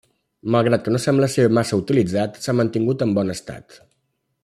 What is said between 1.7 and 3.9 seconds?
utilitzat, s'ha mantingut en bon estat.